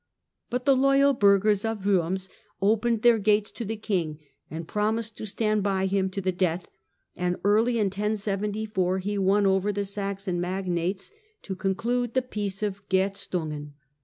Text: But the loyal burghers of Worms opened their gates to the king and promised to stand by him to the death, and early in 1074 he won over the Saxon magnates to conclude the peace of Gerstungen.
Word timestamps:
But 0.49 0.65
the 0.65 0.75
loyal 0.75 1.13
burghers 1.13 1.63
of 1.63 1.85
Worms 1.85 2.27
opened 2.59 3.03
their 3.03 3.19
gates 3.19 3.51
to 3.51 3.63
the 3.63 3.75
king 3.75 4.17
and 4.49 4.67
promised 4.67 5.15
to 5.17 5.27
stand 5.27 5.61
by 5.61 5.85
him 5.85 6.09
to 6.09 6.21
the 6.21 6.31
death, 6.31 6.71
and 7.15 7.35
early 7.43 7.77
in 7.77 7.85
1074 7.85 8.97
he 8.97 9.19
won 9.19 9.45
over 9.45 9.71
the 9.71 9.85
Saxon 9.85 10.41
magnates 10.41 11.11
to 11.43 11.55
conclude 11.55 12.15
the 12.15 12.23
peace 12.23 12.63
of 12.63 12.81
Gerstungen. 12.89 13.75